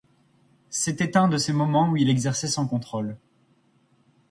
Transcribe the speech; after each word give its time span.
C'était 0.71 1.15
un 1.15 1.27
de 1.27 1.37
ces 1.37 1.53
moments 1.53 1.89
où 1.91 1.95
il 1.95 2.09
exerçait 2.09 2.47
sans 2.47 2.65
contrôle. 2.65 3.17